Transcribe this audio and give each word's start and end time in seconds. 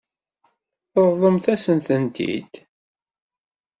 Ṛeḍlemt-asen-tent-id. 1.05 2.51